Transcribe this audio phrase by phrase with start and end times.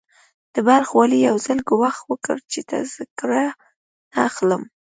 [0.53, 3.43] د بلخ والي يو ځل ګواښ وکړ چې تذکره
[4.13, 4.61] نه اخلم.